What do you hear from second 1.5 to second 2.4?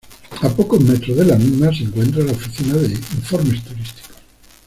se encuentra la